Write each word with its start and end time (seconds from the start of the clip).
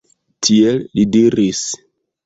Tiel 0.47 0.81
li 1.01 1.07
diris. 1.17 1.65